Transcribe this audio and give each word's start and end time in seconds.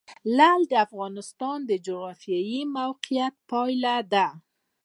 لعل 0.37 0.61
د 0.71 0.73
افغانستان 0.85 1.57
د 1.69 1.71
جغرافیایي 1.85 2.61
موقیعت 2.77 3.35
پایله 3.49 3.95
ده. 4.13 4.27